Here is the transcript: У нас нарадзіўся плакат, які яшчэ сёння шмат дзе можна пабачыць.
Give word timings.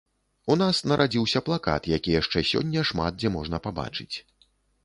У 0.53 0.53
нас 0.61 0.79
нарадзіўся 0.91 1.41
плакат, 1.49 1.89
які 1.97 2.15
яшчэ 2.21 2.43
сёння 2.53 2.87
шмат 2.93 3.13
дзе 3.21 3.33
можна 3.37 3.61
пабачыць. 3.67 4.13